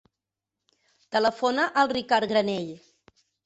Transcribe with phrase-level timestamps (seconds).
[1.17, 2.69] Telefona al Ricard Granell.